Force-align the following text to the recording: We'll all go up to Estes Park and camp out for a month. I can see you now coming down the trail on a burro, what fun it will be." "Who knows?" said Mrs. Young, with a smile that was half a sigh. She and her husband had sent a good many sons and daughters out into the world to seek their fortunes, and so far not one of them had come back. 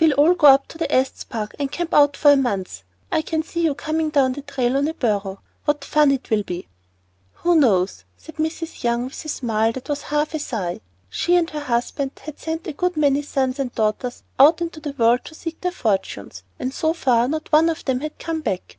We'll 0.00 0.14
all 0.14 0.32
go 0.34 0.46
up 0.46 0.68
to 0.68 0.90
Estes 0.90 1.24
Park 1.24 1.54
and 1.58 1.70
camp 1.70 1.92
out 1.92 2.16
for 2.16 2.30
a 2.32 2.36
month. 2.36 2.82
I 3.12 3.20
can 3.20 3.42
see 3.42 3.60
you 3.60 3.68
now 3.72 3.74
coming 3.74 4.08
down 4.08 4.32
the 4.32 4.40
trail 4.40 4.74
on 4.74 4.88
a 4.88 4.94
burro, 4.94 5.42
what 5.66 5.84
fun 5.84 6.10
it 6.12 6.30
will 6.30 6.42
be." 6.44 6.66
"Who 7.44 7.54
knows?" 7.56 8.04
said 8.16 8.36
Mrs. 8.36 8.82
Young, 8.84 9.04
with 9.04 9.22
a 9.22 9.28
smile 9.28 9.72
that 9.72 9.90
was 9.90 10.04
half 10.08 10.32
a 10.32 10.38
sigh. 10.38 10.80
She 11.10 11.36
and 11.36 11.50
her 11.50 11.60
husband 11.60 12.12
had 12.24 12.38
sent 12.38 12.66
a 12.66 12.72
good 12.72 12.96
many 12.96 13.20
sons 13.20 13.58
and 13.58 13.70
daughters 13.74 14.22
out 14.40 14.62
into 14.62 14.80
the 14.80 14.92
world 14.96 15.26
to 15.26 15.34
seek 15.34 15.60
their 15.60 15.72
fortunes, 15.72 16.42
and 16.58 16.72
so 16.72 16.94
far 16.94 17.28
not 17.28 17.52
one 17.52 17.68
of 17.68 17.84
them 17.84 18.00
had 18.00 18.18
come 18.18 18.40
back. 18.40 18.78